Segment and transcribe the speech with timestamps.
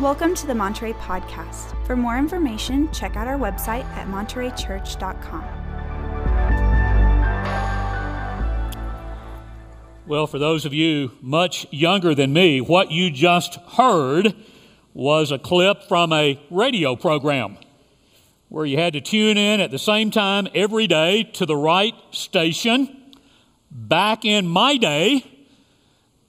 [0.00, 1.76] Welcome to the Monterey Podcast.
[1.84, 5.44] For more information, check out our website at montereychurch.com.
[10.06, 14.34] Well, for those of you much younger than me, what you just heard
[14.94, 17.58] was a clip from a radio program
[18.48, 21.94] where you had to tune in at the same time every day to the right
[22.10, 23.12] station.
[23.70, 25.26] Back in my day,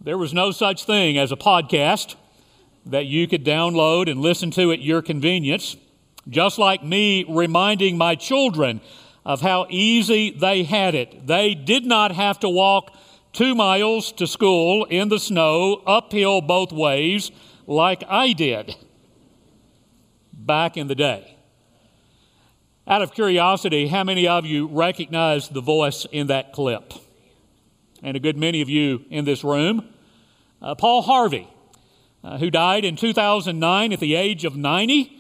[0.02, 2.16] there was no such thing as a podcast
[2.86, 5.76] that you could download and listen to at your convenience.
[6.30, 8.82] Just like me reminding my children
[9.26, 11.28] of how easy they had it.
[11.28, 12.96] They did not have to walk
[13.34, 17.32] two miles to school in the snow, uphill both ways,
[17.68, 18.76] like I did
[20.34, 21.38] back in the day.
[22.88, 26.94] Out of curiosity, how many of you recognize the voice in that clip?
[28.04, 29.88] And a good many of you in this room.
[30.62, 31.48] Uh, Paul Harvey,
[32.24, 35.18] uh, who died in 2009 at the age of 90,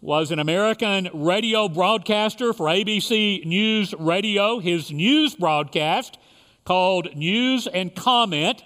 [0.00, 4.58] was an American radio broadcaster for ABC News Radio.
[4.58, 6.18] His news broadcast,
[6.64, 8.62] called News and Comment,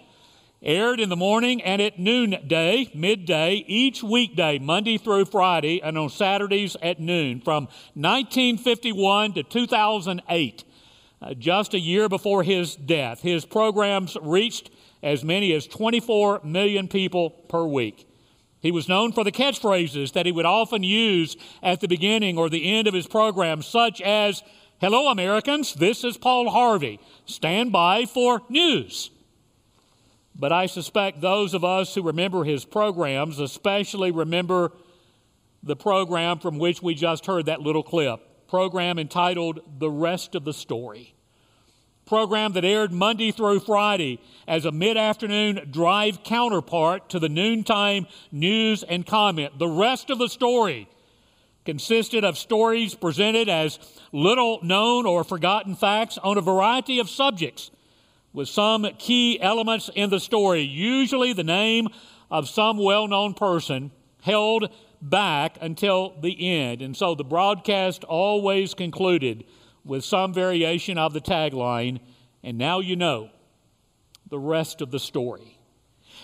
[0.60, 6.08] aired in the morning and at noonday, midday, each weekday, Monday through Friday, and on
[6.08, 10.64] Saturdays at noon from 1951 to 2008,
[11.22, 13.20] uh, just a year before his death.
[13.20, 14.70] His programs reached
[15.02, 18.08] as many as 24 million people per week.
[18.60, 22.48] He was known for the catchphrases that he would often use at the beginning or
[22.48, 24.42] the end of his program, such as,
[24.80, 26.98] Hello, Americans, this is Paul Harvey.
[27.26, 29.10] Stand by for news.
[30.34, 34.72] But I suspect those of us who remember his programs, especially remember
[35.62, 40.44] the program from which we just heard that little clip, program entitled The Rest of
[40.44, 41.14] the Story.
[42.08, 48.06] Program that aired Monday through Friday as a mid afternoon drive counterpart to the noontime
[48.32, 49.58] news and comment.
[49.58, 50.88] The rest of the story
[51.66, 53.78] consisted of stories presented as
[54.10, 57.70] little known or forgotten facts on a variety of subjects
[58.32, 61.88] with some key elements in the story, usually the name
[62.30, 63.90] of some well known person
[64.22, 64.72] held
[65.02, 66.80] back until the end.
[66.80, 69.44] And so the broadcast always concluded
[69.88, 72.00] with some variation of the tagline,
[72.42, 73.30] and now you know
[74.28, 75.58] the rest of the story.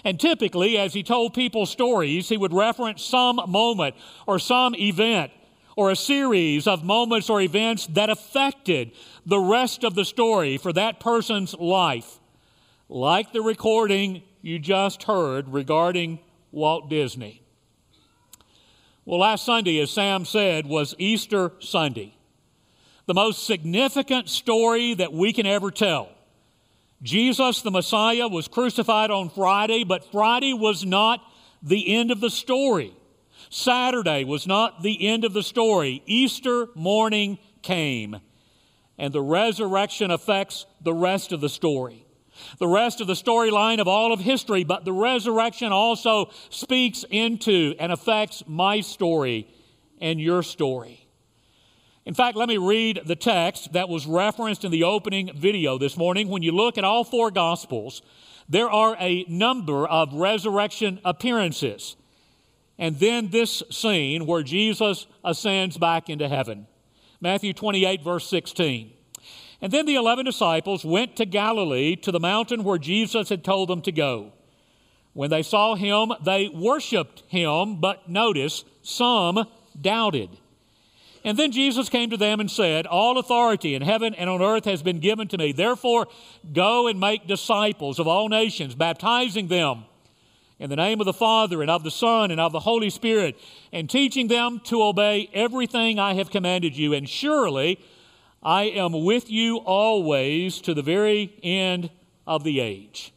[0.05, 3.95] And typically, as he told people stories, he would reference some moment
[4.27, 5.33] or some event
[5.77, 8.93] or a series of moments or events that affected
[9.27, 12.21] the rest of the story for that person's life,
[12.89, 16.21] like the recording you just heard regarding
[16.53, 17.43] Walt Disney.
[19.05, 22.17] Well, last Sunday, as Sam said, was Easter Sunday,
[23.07, 26.09] the most significant story that we can ever tell.
[27.03, 31.21] Jesus, the Messiah, was crucified on Friday, but Friday was not
[31.63, 32.95] the end of the story.
[33.51, 36.03] Saturday was not the end of the story.
[36.07, 38.21] Easter morning came,
[38.99, 42.07] and the resurrection affects the rest of the story.
[42.59, 47.75] The rest of the storyline of all of history, but the resurrection also speaks into
[47.79, 49.47] and affects my story
[50.01, 51.04] and your story.
[52.07, 55.97] In fact, let me read the text that was referenced in the opening video this
[55.97, 56.29] morning.
[56.29, 58.03] When you look at all four Gospels,
[58.47, 61.97] there are a number of resurrection appearances.
[62.79, 66.67] And then this scene where Jesus ascends back into heaven.
[67.23, 68.93] Matthew 28, verse 16.
[69.63, 73.71] And then the eleven disciples went to Galilee to the mountain where Jesus had told
[73.71, 74.33] them to go.
[75.15, 79.47] When they saw him, they worshiped him, but notice, some
[79.81, 80.29] doubted.
[81.25, 84.67] And then Jesus came to them and said, All authority in heaven and on earth
[84.67, 85.53] has been given to me.
[85.53, 86.07] Therefore,
[86.53, 89.85] go and make disciples of all nations, baptizing them
[90.59, 93.37] in the name of the Father and of the Son and of the Holy Spirit,
[93.73, 96.93] and teaching them to obey everything I have commanded you.
[96.93, 97.81] And surely
[98.43, 101.91] I am with you always to the very end
[102.27, 103.13] of the age.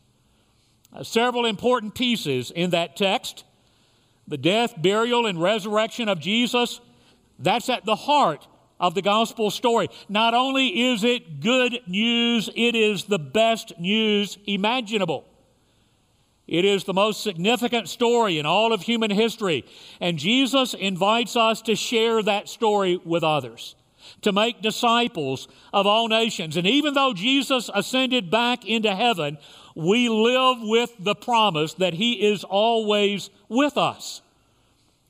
[0.94, 3.44] Uh, several important pieces in that text
[4.30, 6.82] the death, burial, and resurrection of Jesus
[7.40, 8.48] that's at the heart
[8.80, 9.90] of the gospel story.
[10.10, 15.26] Not only is it good news, it is the best news imaginable.
[16.48, 19.66] It is the most significant story in all of human history,
[20.00, 23.76] and Jesus invites us to share that story with others,
[24.22, 26.56] to make disciples of all nations.
[26.56, 29.38] And even though Jesus ascended back into heaven,
[29.76, 34.22] we live with the promise that He is always with us.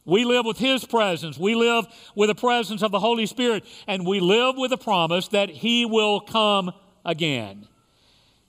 [0.08, 1.38] We live with His presence.
[1.38, 3.66] We live with the presence of the Holy Spirit.
[3.88, 6.72] And we live with the promise that He will come
[7.06, 7.68] again.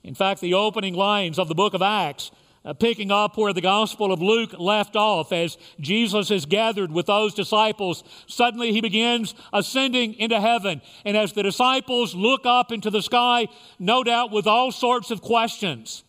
[0.01, 2.31] In fact, the opening lines of the book of Acts
[2.63, 7.07] uh, picking up where the Gospel of Luke left off, as Jesus is gathered with
[7.07, 10.81] those disciples, suddenly he begins ascending into heaven.
[11.03, 13.47] And as the disciples look up into the sky,
[13.79, 16.03] no doubt with all sorts of questions,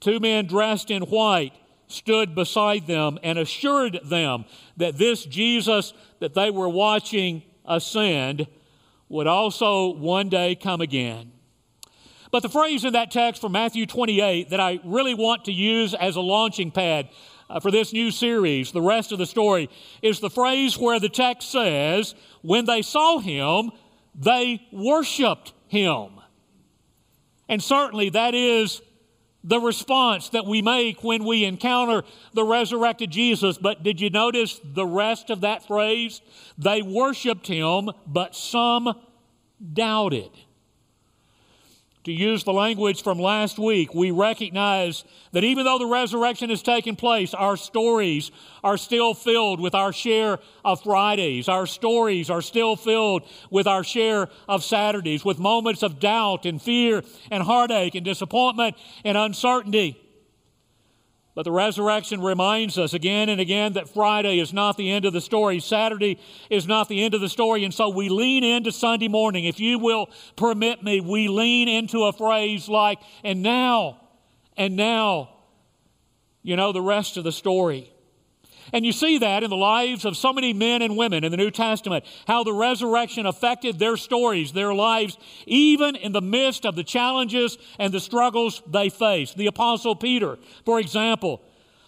[0.00, 1.52] two men dressed in white
[1.88, 4.44] stood beside them and assured them
[4.76, 8.46] that this Jesus that they were watching ascend
[9.08, 11.32] would also one day come again.
[12.30, 15.94] But the phrase in that text from Matthew 28 that I really want to use
[15.94, 17.08] as a launching pad
[17.48, 19.70] uh, for this new series, the rest of the story,
[20.02, 23.70] is the phrase where the text says, When they saw him,
[24.14, 26.08] they worshiped him.
[27.48, 28.82] And certainly that is
[29.46, 32.02] the response that we make when we encounter
[32.34, 33.56] the resurrected Jesus.
[33.56, 36.20] But did you notice the rest of that phrase?
[36.58, 39.00] They worshiped him, but some
[39.72, 40.30] doubted.
[42.06, 46.62] To use the language from last week, we recognize that even though the resurrection has
[46.62, 48.30] taken place, our stories
[48.62, 51.48] are still filled with our share of Fridays.
[51.48, 56.62] Our stories are still filled with our share of Saturdays, with moments of doubt and
[56.62, 60.00] fear and heartache and disappointment and uncertainty.
[61.36, 65.12] But the resurrection reminds us again and again that Friday is not the end of
[65.12, 65.60] the story.
[65.60, 66.18] Saturday
[66.48, 67.62] is not the end of the story.
[67.62, 69.44] And so we lean into Sunday morning.
[69.44, 74.00] If you will permit me, we lean into a phrase like, and now,
[74.56, 75.28] and now,
[76.42, 77.92] you know, the rest of the story.
[78.72, 81.36] And you see that in the lives of so many men and women in the
[81.36, 85.16] New Testament, how the resurrection affected their stories, their lives,
[85.46, 89.36] even in the midst of the challenges and the struggles they faced.
[89.36, 91.42] The Apostle Peter, for example,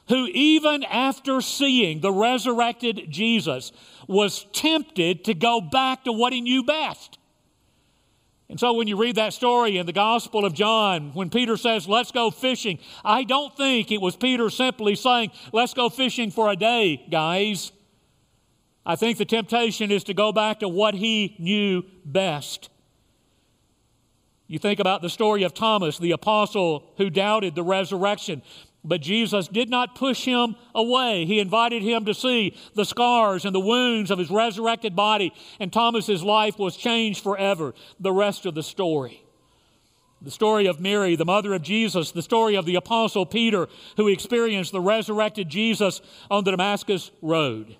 [0.08, 3.72] who even after seeing the resurrected Jesus
[4.06, 7.17] was tempted to go back to what he knew best.
[8.50, 11.86] And so when you read that story in the Gospel of John, when Peter says,
[11.86, 16.50] Let's go fishing, I don't think it was Peter simply saying, Let's go fishing for
[16.50, 17.72] a day, guys.
[18.86, 22.70] I think the temptation is to go back to what he knew best.
[24.46, 28.40] You think about the story of Thomas, the apostle who doubted the resurrection.
[28.84, 31.24] But Jesus did not push him away.
[31.24, 35.72] He invited him to see the scars and the wounds of his resurrected body, and
[35.72, 37.74] Thomas's life was changed forever.
[37.98, 39.24] The rest of the story.
[40.22, 44.08] The story of Mary, the mother of Jesus, the story of the apostle Peter, who
[44.08, 47.76] experienced the resurrected Jesus on the Damascus Road.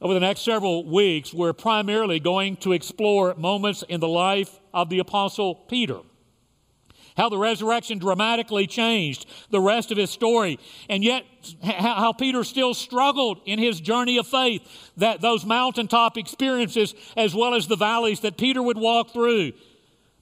[0.00, 4.90] Over the next several weeks, we're primarily going to explore moments in the life of
[4.90, 6.00] the apostle Peter
[7.16, 10.58] how the resurrection dramatically changed the rest of his story,
[10.88, 11.24] and yet
[11.62, 14.62] how Peter still struggled in his journey of faith,
[14.96, 19.52] that those mountaintop experiences as well as the valleys that Peter would walk through.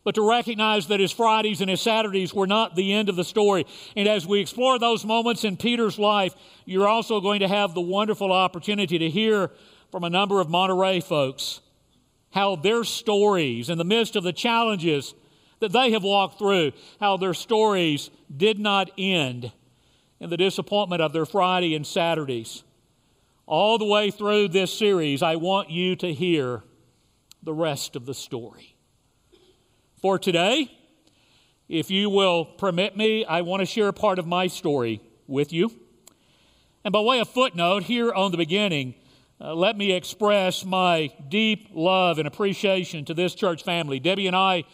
[0.04, 3.24] But to recognize that his Fridays and his Saturdays were not the end of the
[3.24, 3.66] story.
[3.94, 6.34] And as we explore those moments in Peter's life,
[6.64, 9.52] you're also going to have the wonderful opportunity to hear
[9.92, 11.60] from a number of Monterey folks
[12.32, 15.14] how their stories, in the midst of the challenges
[15.62, 19.52] that they have walked through, how their stories did not end
[20.20, 22.64] in the disappointment of their Friday and Saturdays.
[23.46, 26.62] All the way through this series, I want you to hear
[27.42, 28.74] the rest of the story.
[30.00, 30.76] For today,
[31.68, 35.72] if you will permit me, I want to share part of my story with you.
[36.84, 38.96] And by way of footnote, here on the beginning,
[39.40, 44.00] uh, let me express my deep love and appreciation to this church family.
[44.00, 44.64] Debbie and I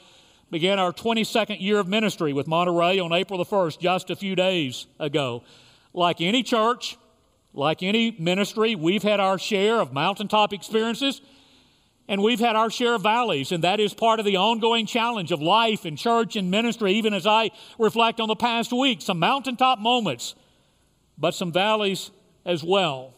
[0.50, 4.34] began our 22nd year of ministry with Monterey on April the 1st, just a few
[4.34, 5.42] days ago.
[5.92, 6.96] Like any church,
[7.52, 11.20] like any ministry, we've had our share of mountaintop experiences
[12.08, 15.30] and we've had our share of valleys, and that is part of the ongoing challenge
[15.30, 19.02] of life and church and ministry, even as I reflect on the past week.
[19.02, 20.34] Some mountaintop moments,
[21.18, 22.10] but some valleys
[22.46, 23.12] as well.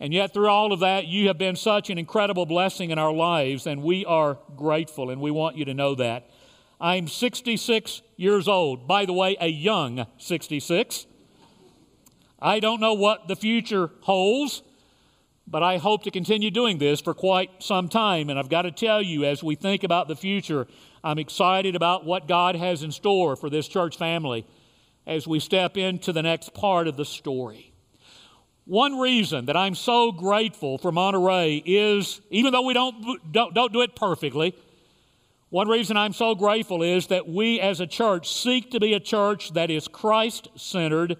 [0.00, 3.12] And yet, through all of that, you have been such an incredible blessing in our
[3.12, 6.30] lives, and we are grateful, and we want you to know that.
[6.80, 8.86] I'm 66 years old.
[8.86, 11.06] By the way, a young 66.
[12.40, 14.62] I don't know what the future holds,
[15.48, 18.30] but I hope to continue doing this for quite some time.
[18.30, 20.68] And I've got to tell you, as we think about the future,
[21.02, 24.46] I'm excited about what God has in store for this church family
[25.06, 27.67] as we step into the next part of the story.
[28.68, 33.72] One reason that I'm so grateful for Monterey is, even though we don't, don't, don't
[33.72, 34.54] do it perfectly,
[35.48, 39.00] one reason I'm so grateful is that we as a church seek to be a
[39.00, 41.16] church that is Christ centered,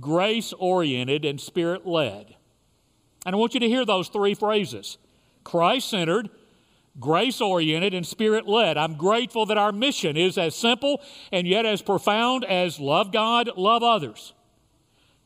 [0.00, 2.34] grace oriented, and spirit led.
[3.26, 4.96] And I want you to hear those three phrases
[5.44, 6.30] Christ centered,
[6.98, 8.78] grace oriented and spirit led.
[8.78, 11.02] I'm grateful that our mission is as simple
[11.32, 14.32] and yet as profound as love God, love others.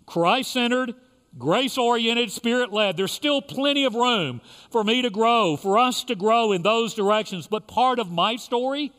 [0.07, 0.97] Christ centered,
[1.39, 2.97] grace oriented, spirit led.
[2.97, 6.95] There's still plenty of room for me to grow, for us to grow in those
[6.95, 7.47] directions.
[7.47, 8.93] But part of my story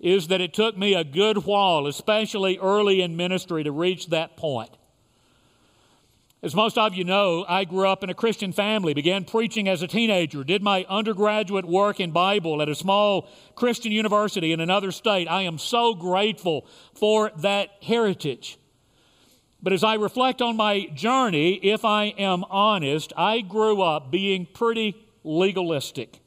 [0.00, 4.36] is that it took me a good while, especially early in ministry, to reach that
[4.36, 4.70] point.
[6.44, 9.80] As most of you know, I grew up in a Christian family, began preaching as
[9.80, 14.90] a teenager, did my undergraduate work in Bible at a small Christian university in another
[14.90, 15.28] state.
[15.28, 18.58] I am so grateful for that heritage.
[19.62, 24.46] But as I reflect on my journey, if I am honest, I grew up being
[24.46, 26.18] pretty legalistic.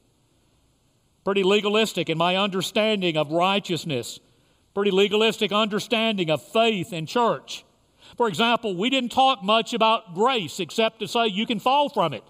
[1.24, 4.20] Pretty legalistic in my understanding of righteousness,
[4.74, 7.64] pretty legalistic understanding of faith and church.
[8.16, 12.14] For example, we didn't talk much about grace except to say you can fall from
[12.14, 12.24] it.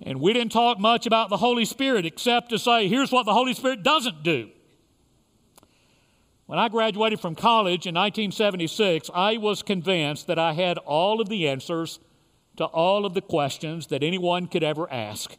[0.00, 3.34] And we didn't talk much about the Holy Spirit except to say here's what the
[3.34, 4.50] Holy Spirit doesn't do.
[6.48, 11.28] When I graduated from college in 1976, I was convinced that I had all of
[11.28, 12.00] the answers
[12.56, 15.36] to all of the questions that anyone could ever ask.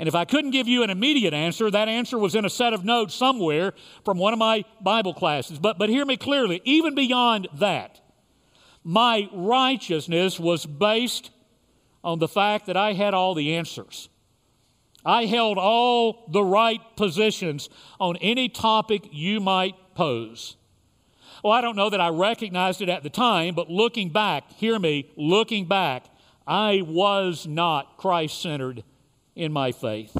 [0.00, 2.72] And if I couldn't give you an immediate answer, that answer was in a set
[2.72, 3.72] of notes somewhere
[4.04, 5.60] from one of my Bible classes.
[5.60, 8.00] But, but hear me clearly, even beyond that,
[8.82, 11.30] my righteousness was based
[12.02, 14.08] on the fact that I had all the answers.
[15.06, 17.68] I held all the right positions
[18.00, 20.56] on any topic you might pose.
[21.42, 24.50] Well, oh, I don't know that I recognized it at the time, but looking back,
[24.52, 26.06] hear me, looking back,
[26.46, 28.82] I was not Christ centered
[29.36, 30.16] in my faith.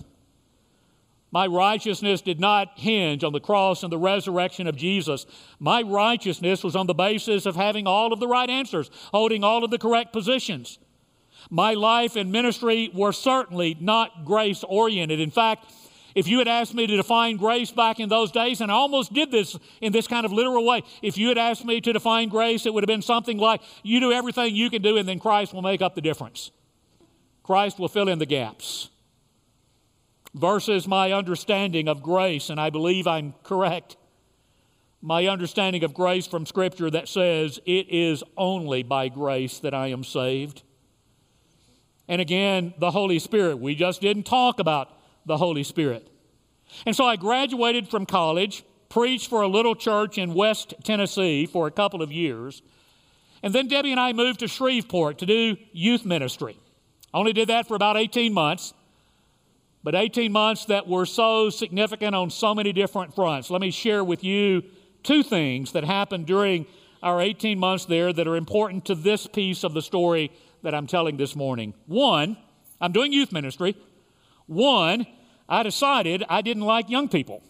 [1.30, 5.26] My righteousness did not hinge on the cross and the resurrection of Jesus.
[5.58, 9.64] My righteousness was on the basis of having all of the right answers, holding all
[9.64, 10.78] of the correct positions.
[11.50, 15.20] My life and ministry were certainly not grace oriented.
[15.20, 15.72] In fact,
[16.14, 19.12] if you had asked me to define grace back in those days, and I almost
[19.12, 22.28] did this in this kind of literal way, if you had asked me to define
[22.28, 25.18] grace, it would have been something like you do everything you can do, and then
[25.18, 26.50] Christ will make up the difference.
[27.42, 28.90] Christ will fill in the gaps.
[30.34, 33.96] Versus my understanding of grace, and I believe I'm correct.
[35.00, 39.88] My understanding of grace from Scripture that says it is only by grace that I
[39.88, 40.62] am saved.
[42.08, 43.58] And again, the Holy Spirit.
[43.58, 44.90] We just didn't talk about
[45.26, 46.08] the Holy Spirit.
[46.86, 51.66] And so I graduated from college, preached for a little church in West Tennessee for
[51.66, 52.62] a couple of years.
[53.42, 56.56] And then Debbie and I moved to Shreveport to do youth ministry.
[57.12, 58.72] I Only did that for about 18 months,
[59.82, 63.50] but 18 months that were so significant on so many different fronts.
[63.50, 64.62] Let me share with you
[65.02, 66.66] two things that happened during
[67.02, 70.86] our 18 months there that are important to this piece of the story that I'm
[70.86, 71.74] telling this morning.
[71.86, 72.38] One,
[72.80, 73.76] I'm doing youth ministry.
[74.46, 75.06] One,
[75.48, 77.42] I decided I didn't like young people.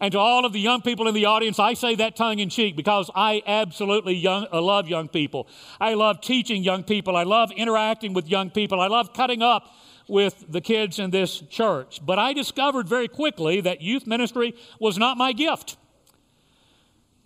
[0.00, 2.50] and to all of the young people in the audience, I say that tongue in
[2.50, 5.48] cheek because I absolutely young, uh, love young people.
[5.80, 7.16] I love teaching young people.
[7.16, 8.80] I love interacting with young people.
[8.80, 9.74] I love cutting up
[10.06, 12.00] with the kids in this church.
[12.04, 15.76] But I discovered very quickly that youth ministry was not my gift.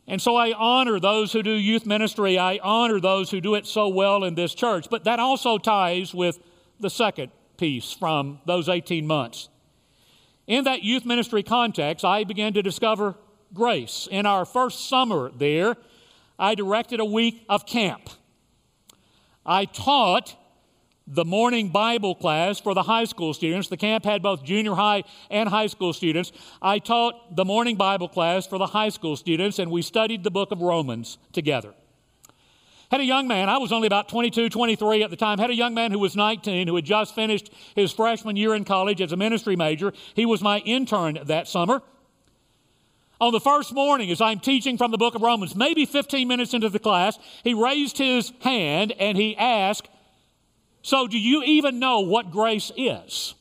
[0.07, 2.39] And so I honor those who do youth ministry.
[2.39, 4.89] I honor those who do it so well in this church.
[4.91, 6.39] But that also ties with
[6.81, 9.49] the second piece from those 18 months.
[10.47, 13.15] In that youth ministry context, I began to discover
[13.55, 14.09] grace.
[14.11, 15.77] In our first summer there,
[16.39, 18.11] I directed a week of camp.
[19.47, 20.37] I taught
[21.07, 23.69] the morning Bible class for the high school students.
[23.69, 26.33] The camp had both junior high and high school students.
[26.61, 30.31] I taught the morning Bible class for the high school students, and we studied the
[30.31, 31.75] book of Romans together.
[32.91, 35.55] Had a young man, I was only about 22, 23 at the time, had a
[35.55, 39.13] young man who was 19 who had just finished his freshman year in college as
[39.13, 39.95] a ministry major.
[40.15, 41.81] He was my intern that summer.
[43.19, 46.53] On the first morning, as I'm teaching from the book of Romans, maybe 15 minutes
[46.53, 49.89] into the class, he raised his hand and he asked,
[50.83, 53.35] so, do you even know what grace is?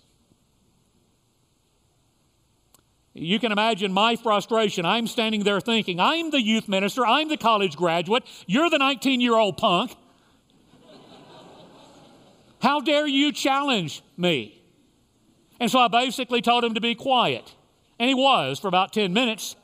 [3.14, 4.86] You can imagine my frustration.
[4.86, 9.20] I'm standing there thinking, I'm the youth minister, I'm the college graduate, you're the 19
[9.20, 9.96] year old punk.
[12.62, 14.62] How dare you challenge me?
[15.60, 17.54] And so I basically told him to be quiet.
[17.98, 19.56] And he was for about 10 minutes.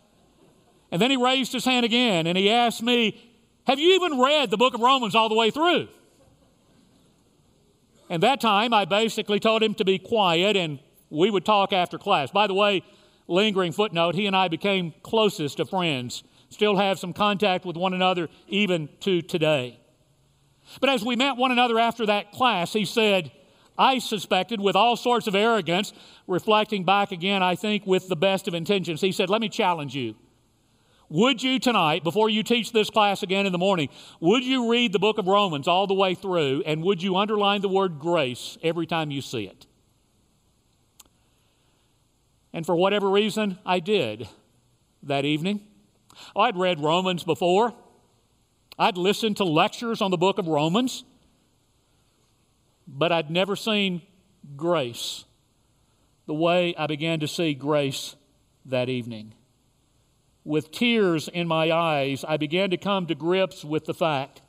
[0.91, 3.19] And then he raised his hand again and he asked me,
[3.67, 5.89] Have you even read the book of Romans all the way through?
[8.09, 11.97] And that time, I basically told him to be quiet and we would talk after
[11.97, 12.31] class.
[12.31, 12.83] By the way,
[13.27, 17.93] lingering footnote, he and I became closest of friends, still have some contact with one
[17.93, 19.79] another even to today.
[20.79, 23.31] But as we met one another after that class, he said,
[23.77, 25.93] I suspected with all sorts of arrogance,
[26.25, 29.01] reflecting back again, I think, with the best of intentions.
[29.01, 30.15] He said, Let me challenge you.
[31.09, 33.87] Would you tonight, before you teach this class again in the morning,
[34.19, 37.61] would you read the book of Romans all the way through and would you underline
[37.61, 39.67] the word grace every time you see it?
[42.51, 44.27] And for whatever reason, I did
[45.03, 45.61] that evening.
[46.35, 47.73] Oh, I'd read Romans before.
[48.77, 51.05] I'd listened to lectures on the book of Romans,
[52.85, 54.01] but I'd never seen
[54.55, 55.23] grace
[56.25, 58.15] the way I began to see grace
[58.65, 59.33] that evening.
[60.47, 64.41] With tears in my eyes, I began to come to grips with the fact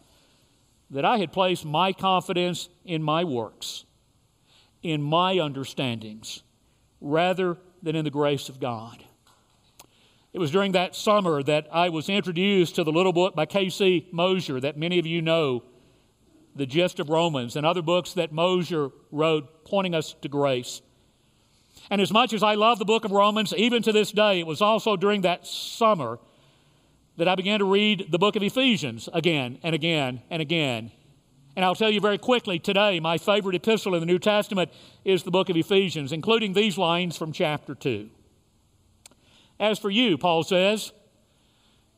[0.91, 3.85] that I had placed my confidence in my works,
[4.81, 6.45] in my understandings,
[7.01, 9.03] rather than in the grace of God.
[10.33, 14.07] It was during that summer that I was introduced to the little book by K.C.
[14.13, 15.65] Moser that many of you know,
[16.55, 20.81] The Gist of Romans, and other books that Moser wrote pointing us to grace.
[21.91, 24.47] And as much as I love the book of Romans, even to this day, it
[24.47, 26.19] was also during that summer
[27.17, 30.93] that I began to read the book of Ephesians again and again and again.
[31.57, 34.71] And I'll tell you very quickly today, my favorite epistle in the New Testament
[35.05, 38.09] is the book of Ephesians, including these lines from chapter 2.
[39.59, 40.93] As for you, Paul says,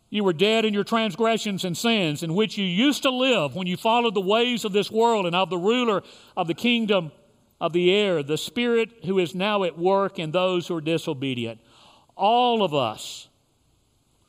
[0.09, 3.67] you were dead in your transgressions and sins, in which you used to live when
[3.67, 6.03] you followed the ways of this world and of the ruler
[6.37, 7.13] of the kingdom
[7.61, 11.61] of the air, the Spirit who is now at work in those who are disobedient.
[12.17, 13.29] All of us,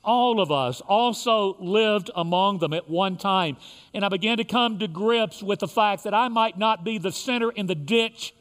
[0.03, 3.57] all of us also lived among them at one time.
[3.93, 6.97] And I began to come to grips with the fact that I might not be
[6.97, 8.33] the sinner in the ditch,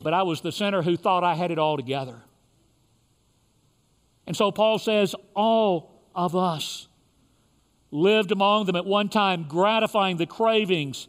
[0.00, 2.20] but I was the sinner who thought I had it all together.
[4.26, 6.88] And so Paul says, all of us
[7.90, 11.08] lived among them at one time, gratifying the cravings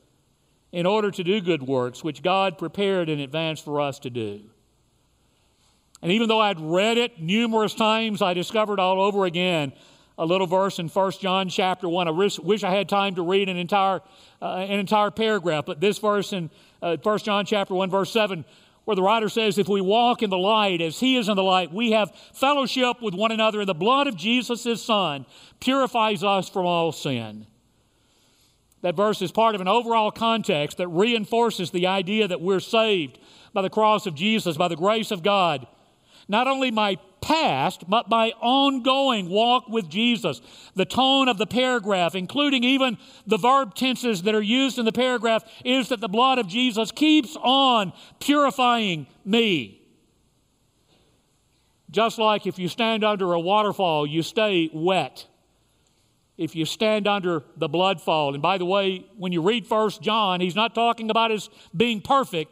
[0.71, 4.41] in order to do good works, which God prepared in advance for us to do.
[6.01, 9.73] And even though I'd read it numerous times, I discovered all over again
[10.17, 12.07] a little verse in 1 John chapter 1.
[12.07, 14.01] I wish I had time to read an entire,
[14.41, 16.49] uh, an entire paragraph, but this verse in
[16.81, 18.45] uh, 1 John chapter 1, verse 7,
[18.85, 21.43] where the writer says, If we walk in the light as he is in the
[21.43, 25.25] light, we have fellowship with one another, and the blood of Jesus, his son,
[25.59, 27.45] purifies us from all sin.
[28.81, 33.19] That verse is part of an overall context that reinforces the idea that we're saved
[33.53, 35.67] by the cross of Jesus, by the grace of God.
[36.27, 40.41] Not only my past, but my ongoing walk with Jesus.
[40.75, 44.91] The tone of the paragraph, including even the verb tenses that are used in the
[44.91, 49.81] paragraph, is that the blood of Jesus keeps on purifying me.
[51.91, 55.27] Just like if you stand under a waterfall, you stay wet
[56.41, 58.33] if you stand under the blood fall.
[58.33, 62.01] And by the way, when you read First John, he's not talking about his being
[62.01, 62.51] perfect.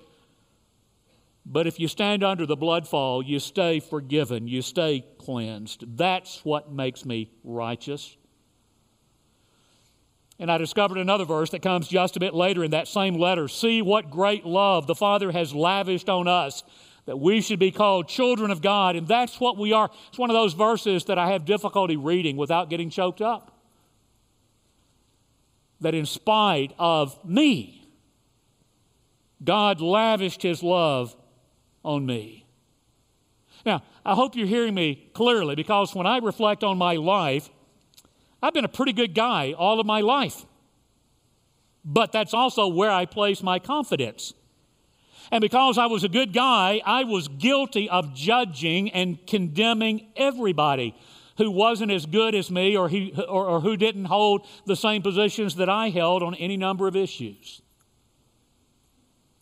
[1.44, 5.98] But if you stand under the blood fall, you stay forgiven, you stay cleansed.
[5.98, 8.16] That's what makes me righteous.
[10.38, 13.48] And I discovered another verse that comes just a bit later in that same letter.
[13.48, 16.64] See what great love the Father has lavished on us
[17.08, 18.96] that we should be called children of God.
[18.96, 19.90] And that's what we are.
[20.10, 23.59] It's one of those verses that I have difficulty reading without getting choked up
[25.82, 27.88] that in spite of me,
[29.44, 31.16] God lavished his love
[31.84, 32.46] on me.
[33.66, 37.50] Now, I hope you're hearing me clearly because when I reflect on my life,
[38.42, 40.46] I've been a pretty good guy all of my life.
[41.84, 44.34] But that's also where I place my confidence.
[45.32, 50.96] And because I was a good guy, I was guilty of judging and condemning everybody
[51.40, 55.02] who wasn't as good as me or, he, or, or who didn't hold the same
[55.02, 57.62] positions that I held on any number of issues.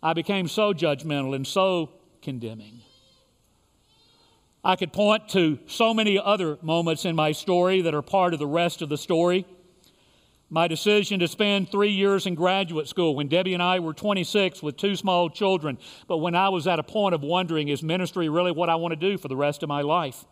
[0.01, 1.89] I became so judgmental and so
[2.21, 2.81] condemning.
[4.63, 8.39] I could point to so many other moments in my story that are part of
[8.39, 9.47] the rest of the story.
[10.51, 14.61] My decision to spend three years in graduate school when Debbie and I were 26
[14.61, 18.29] with two small children, but when I was at a point of wondering, is ministry
[18.29, 20.23] really what I want to do for the rest of my life?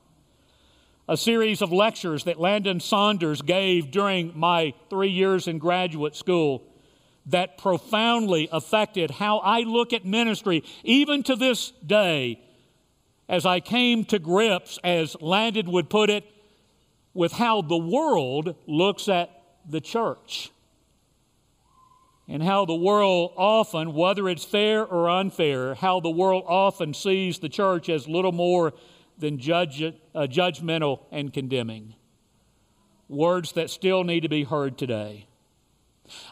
[1.08, 6.63] A series of lectures that Landon Saunders gave during my three years in graduate school
[7.28, 12.41] that profoundly affected how I look at ministry, even to this day,
[13.30, 16.24] as I came to grips, as Landon would put it,
[17.13, 19.30] with how the world looks at
[19.68, 20.52] the church.
[22.28, 27.38] And how the world often, whether it's fair or unfair, how the world often sees
[27.38, 28.74] the church as little more
[29.17, 31.95] than judge, uh, judgmental and condemning.
[33.08, 35.28] Words that still need to be heard today.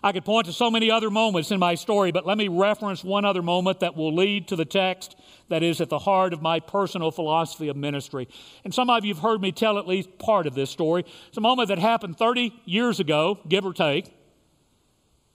[0.03, 3.03] I could point to so many other moments in my story, but let me reference
[3.03, 5.15] one other moment that will lead to the text
[5.49, 8.27] that is at the heart of my personal philosophy of ministry.
[8.63, 11.05] And some of you have heard me tell at least part of this story.
[11.27, 14.13] It's a moment that happened 30 years ago, give or take,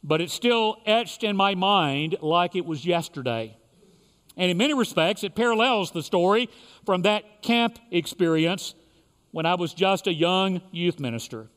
[0.02, 3.56] but it's still etched in my mind like it was yesterday.
[4.38, 6.48] And in many respects, it parallels the story
[6.86, 8.74] from that camp experience
[9.32, 11.48] when I was just a young youth minister.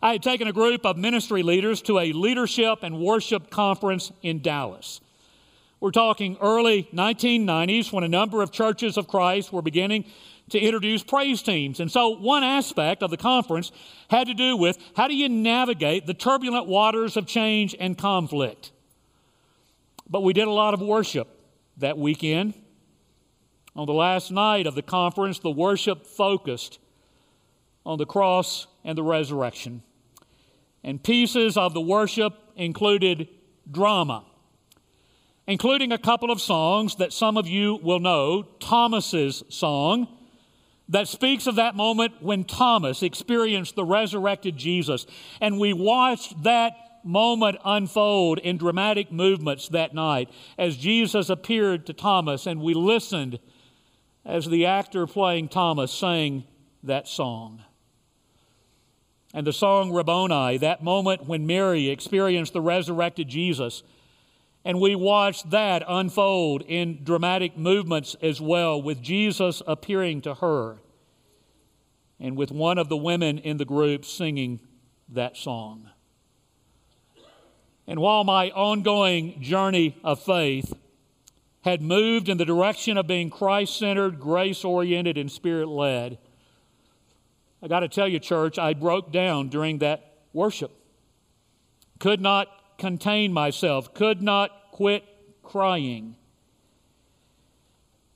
[0.00, 4.40] I had taken a group of ministry leaders to a leadership and worship conference in
[4.40, 5.00] Dallas.
[5.80, 10.04] We're talking early 1990s when a number of churches of Christ were beginning
[10.50, 11.80] to introduce praise teams.
[11.80, 13.72] And so, one aspect of the conference
[14.08, 18.70] had to do with how do you navigate the turbulent waters of change and conflict.
[20.08, 21.41] But we did a lot of worship
[21.82, 22.54] that weekend.
[23.76, 26.78] On the last night of the conference, the worship focused
[27.84, 29.82] on the cross and the resurrection.
[30.82, 33.28] And pieces of the worship included
[33.70, 34.24] drama,
[35.46, 40.08] including a couple of songs that some of you will know Thomas's song
[40.88, 45.06] that speaks of that moment when Thomas experienced the resurrected Jesus.
[45.40, 46.72] And we watched that
[47.04, 53.38] moment unfold in dramatic movements that night as Jesus appeared to Thomas, and we listened
[54.24, 56.44] as the actor playing Thomas sang
[56.82, 57.62] that song
[59.34, 63.82] and the song Rabboni, that moment when Mary experienced the resurrected Jesus.
[64.64, 70.76] And we watched that unfold in dramatic movements as well, with Jesus appearing to her
[72.20, 74.60] and with one of the women in the group singing
[75.08, 75.88] that song.
[77.92, 80.72] And while my ongoing journey of faith
[81.60, 86.16] had moved in the direction of being Christ centered, grace oriented, and spirit led,
[87.62, 90.70] I got to tell you, church, I broke down during that worship.
[91.98, 95.04] Could not contain myself, could not quit
[95.42, 96.16] crying.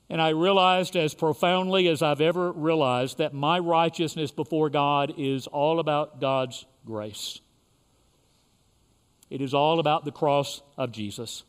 [0.08, 5.46] And I realized as profoundly as I've ever realized that my righteousness before God is
[5.46, 7.40] all about God's grace.
[9.30, 11.42] It is all about the cross of Jesus.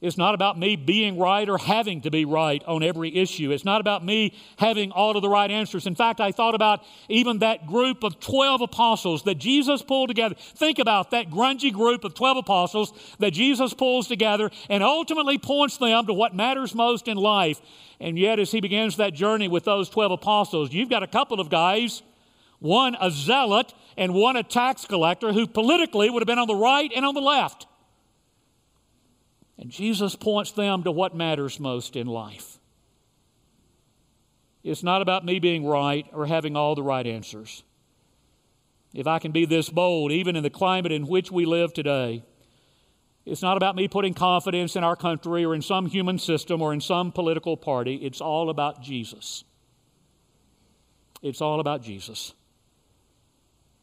[0.00, 3.50] It's not about me being right or having to be right on every issue.
[3.50, 5.86] It's not about me having all of the right answers.
[5.86, 10.36] In fact, I thought about even that group of 12 apostles that Jesus pulled together.
[10.38, 15.76] Think about that grungy group of 12 apostles that Jesus pulls together and ultimately points
[15.76, 17.60] them to what matters most in life.
[18.00, 21.40] And yet, as he begins that journey with those 12 apostles, you've got a couple
[21.40, 22.00] of guys
[22.60, 26.54] one a zealot and one a tax collector who politically would have been on the
[26.54, 27.66] right and on the left.
[29.58, 32.58] And Jesus points them to what matters most in life.
[34.62, 37.62] It's not about me being right or having all the right answers.
[38.92, 42.22] If I can be this bold, even in the climate in which we live today,
[43.24, 46.72] it's not about me putting confidence in our country or in some human system or
[46.72, 47.96] in some political party.
[47.96, 49.44] It's all about Jesus.
[51.22, 52.34] It's all about Jesus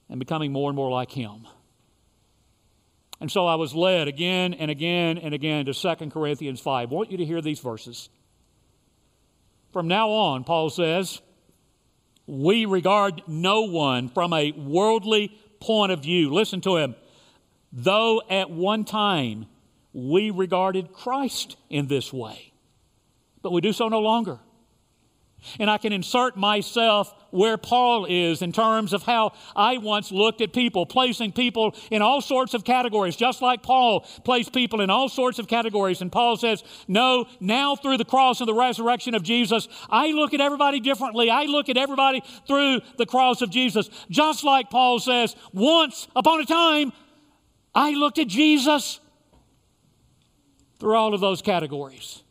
[0.10, 1.48] and becoming more and more like Him.
[3.20, 6.92] And so I was led again and again and again to 2 Corinthians 5.
[6.92, 8.10] I want you to hear these verses.
[9.74, 11.22] From now on, Paul says,
[12.28, 16.34] we regard no one from a worldly point of view.
[16.34, 16.96] Listen to him.
[17.72, 19.48] Though at one time
[19.94, 22.52] we regarded Christ in this way,
[23.42, 24.40] but we do so no longer.
[25.60, 30.42] And I can insert myself where Paul is in terms of how I once looked
[30.42, 34.90] at people, placing people in all sorts of categories, just like Paul placed people in
[34.90, 36.02] all sorts of categories.
[36.02, 40.34] And Paul says, No, now through the cross and the resurrection of Jesus, I look
[40.34, 41.30] at everybody differently.
[41.30, 43.90] I look at everybody through the cross of Jesus.
[44.10, 46.92] Just like Paul says, Once upon a time,
[47.76, 49.00] I looked at Jesus
[50.80, 52.24] through all of those categories.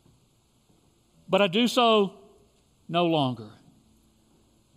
[1.29, 2.13] But I do so
[2.87, 3.49] no longer.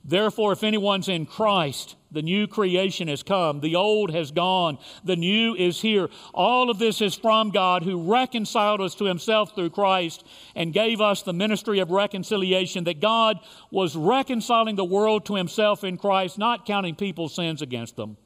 [0.05, 3.61] Therefore, if anyone's in Christ, the new creation has come.
[3.61, 4.79] The old has gone.
[5.05, 6.09] The new is here.
[6.33, 11.01] All of this is from God who reconciled us to himself through Christ and gave
[11.01, 12.85] us the ministry of reconciliation.
[12.85, 13.39] That God
[13.71, 18.17] was reconciling the world to himself in Christ, not counting people's sins against them.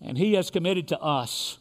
[0.00, 1.58] And he has committed to us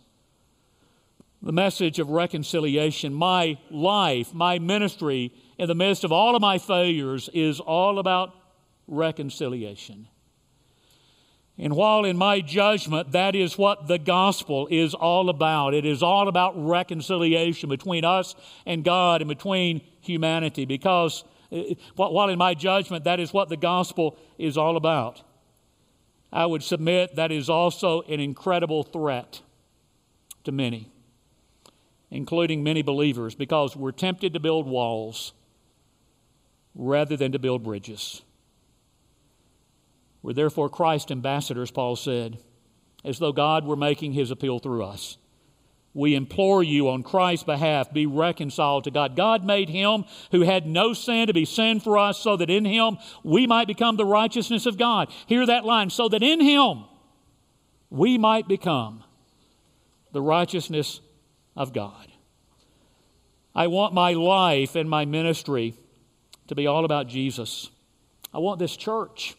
[1.41, 3.13] the message of reconciliation.
[3.13, 8.33] My life, my ministry, in the midst of all of my failures, is all about
[8.87, 10.07] reconciliation.
[11.57, 16.01] And while in my judgment, that is what the gospel is all about, it is
[16.01, 18.35] all about reconciliation between us
[18.65, 21.61] and God and between humanity, because uh,
[21.95, 25.21] while in my judgment, that is what the gospel is all about.
[26.31, 29.41] I would submit that is also an incredible threat
[30.45, 30.89] to many,
[32.09, 35.33] including many believers, because we're tempted to build walls
[36.75, 38.21] rather than to build bridges.
[40.21, 42.39] We're therefore Christ ambassadors, Paul said,
[43.03, 45.17] as though God were making his appeal through us.
[45.93, 49.15] We implore you on Christ's behalf, be reconciled to God.
[49.15, 52.65] God made him who had no sin to be sin for us so that in
[52.65, 55.09] him we might become the righteousness of God.
[55.27, 56.85] Hear that line so that in him
[57.91, 59.03] we might become
[60.13, 60.99] the righteousness
[61.55, 62.07] of God.
[63.53, 65.75] I want my life and my ministry
[66.47, 67.69] to be all about Jesus.
[68.33, 69.35] I want this church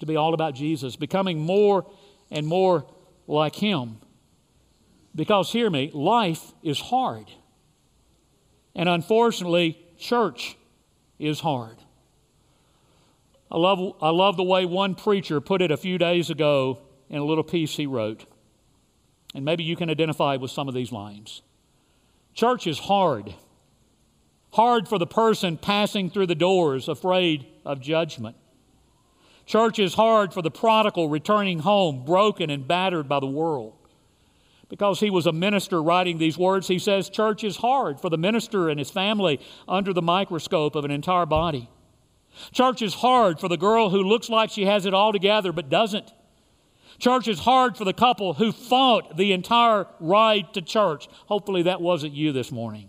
[0.00, 1.86] to be all about Jesus, becoming more
[2.30, 2.86] and more
[3.26, 3.98] like Him.
[5.14, 7.30] Because, hear me, life is hard.
[8.74, 10.56] And unfortunately, church
[11.18, 11.78] is hard.
[13.50, 17.18] I love, I love the way one preacher put it a few days ago in
[17.18, 18.26] a little piece he wrote.
[19.34, 21.42] And maybe you can identify with some of these lines.
[22.34, 23.34] Church is hard.
[24.56, 28.36] Hard for the person passing through the doors, afraid of judgment.
[29.44, 33.74] Church is hard for the prodigal returning home, broken and battered by the world.
[34.70, 38.16] Because he was a minister writing these words, he says, Church is hard for the
[38.16, 41.68] minister and his family under the microscope of an entire body.
[42.50, 45.68] Church is hard for the girl who looks like she has it all together but
[45.68, 46.14] doesn't.
[46.98, 51.08] Church is hard for the couple who fought the entire ride to church.
[51.26, 52.88] Hopefully, that wasn't you this morning.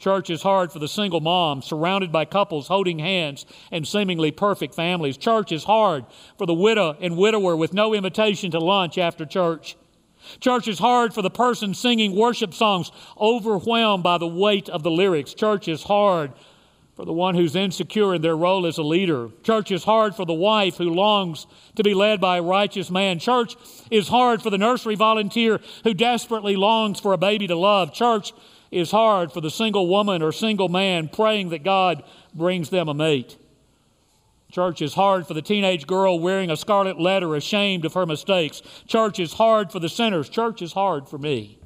[0.00, 4.74] Church is hard for the single mom surrounded by couples holding hands and seemingly perfect
[4.74, 5.18] families.
[5.18, 6.06] Church is hard
[6.38, 9.76] for the widow and widower with no invitation to lunch after church.
[10.40, 14.90] Church is hard for the person singing worship songs overwhelmed by the weight of the
[14.90, 15.34] lyrics.
[15.34, 16.32] Church is hard
[16.96, 19.28] for the one who's insecure in their role as a leader.
[19.42, 23.18] Church is hard for the wife who longs to be led by a righteous man.
[23.18, 23.54] Church
[23.90, 27.92] is hard for the nursery volunteer who desperately longs for a baby to love.
[27.92, 28.32] Church
[28.70, 32.04] is hard for the single woman or single man praying that God
[32.34, 33.36] brings them a mate.
[34.50, 38.62] Church is hard for the teenage girl wearing a scarlet letter, ashamed of her mistakes.
[38.86, 40.28] Church is hard for the sinners.
[40.28, 41.58] Church is hard for me.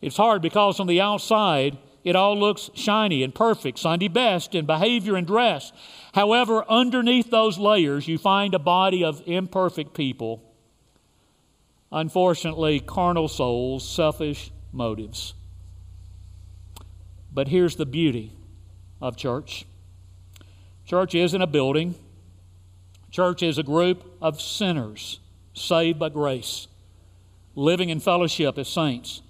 [0.00, 4.66] It's hard because on the outside, it all looks shiny and perfect, Sunday best in
[4.66, 5.72] behavior and dress.
[6.14, 10.42] However, underneath those layers, you find a body of imperfect people.
[11.92, 15.34] Unfortunately, carnal souls, selfish, motives.
[17.32, 18.32] But here's the beauty
[19.00, 19.64] of church
[20.84, 21.94] church isn't a building,
[23.10, 25.20] church is a group of sinners
[25.54, 26.66] saved by grace,
[27.54, 29.22] living in fellowship as saints.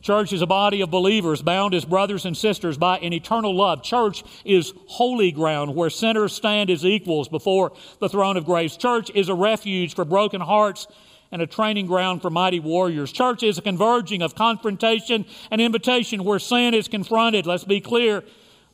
[0.00, 3.82] Church is a body of believers bound as brothers and sisters by an eternal love.
[3.82, 8.76] Church is holy ground where sinners stand as equals before the throne of grace.
[8.76, 10.86] Church is a refuge for broken hearts
[11.34, 13.10] and a training ground for mighty warriors.
[13.10, 18.22] Church is a converging of confrontation and invitation where sin is confronted, let's be clear,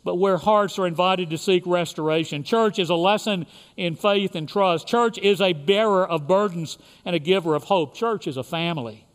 [0.05, 2.45] but where hearts are invited to seek restoration.
[2.45, 3.47] Church is a lesson
[3.79, 4.87] in faith and trust.
[4.87, 7.95] Church is a bearer of burdens and a giver of hope.
[7.95, 9.07] Church is a family.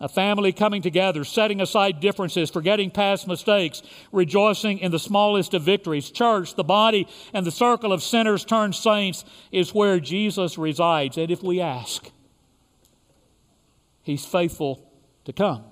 [0.00, 5.62] A family coming together, setting aside differences, forgetting past mistakes, rejoicing in the smallest of
[5.62, 6.10] victories.
[6.10, 11.16] Church, the body and the circle of sinners turned saints, is where Jesus resides.
[11.16, 12.10] And if we ask,
[14.06, 14.88] He's faithful
[15.24, 15.64] to come.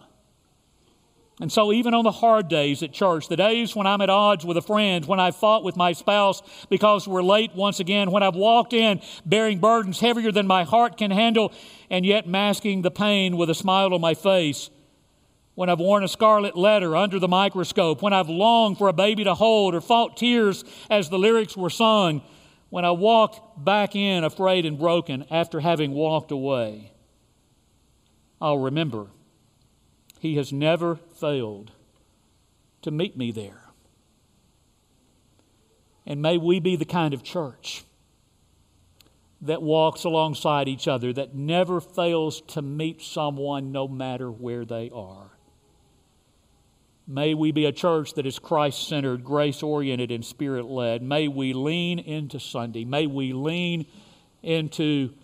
[1.41, 4.45] And so, even on the hard days at church, the days when I'm at odds
[4.45, 8.25] with a friend, when I've fought with my spouse because we're late once again, when
[8.25, 11.53] I've walked in bearing burdens heavier than my heart can handle,
[11.91, 14.69] and yet masking the pain with a smile on my face,
[15.55, 19.23] when I've worn a scarlet letter under the microscope, when I've longed for a baby
[19.23, 22.21] to hold or fought tears as the lyrics were sung,
[22.71, 26.94] when I walked back in afraid and broken after having walked away.
[28.45, 29.07] I'll remember.
[30.21, 31.73] He has never failed
[32.83, 33.63] to meet me there.
[36.05, 37.85] And may we be the kind of church
[39.41, 44.91] that walks alongside each other, that never fails to meet someone no matter where they
[44.95, 45.31] are.
[47.07, 51.01] May we be a church that is Christ centered, grace oriented, and spirit led.
[51.01, 52.85] May we lean into Sunday.
[52.85, 53.87] May we lean
[54.43, 55.15] into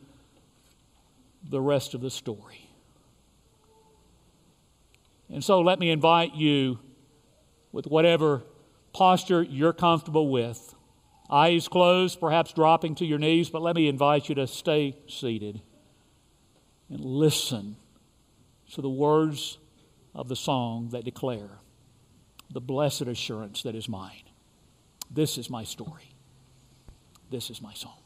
[1.46, 2.69] the rest of the story.
[5.32, 6.80] And so let me invite you,
[7.72, 8.42] with whatever
[8.92, 10.74] posture you're comfortable with,
[11.30, 15.62] eyes closed, perhaps dropping to your knees, but let me invite you to stay seated
[16.88, 17.76] and listen
[18.72, 19.58] to the words
[20.14, 21.60] of the song that declare
[22.50, 24.24] the blessed assurance that is mine.
[25.08, 26.14] This is my story.
[27.30, 27.99] This is my song.